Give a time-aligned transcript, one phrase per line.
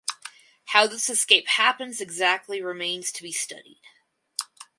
[0.69, 3.83] How this escape happens exactly remains to be studied.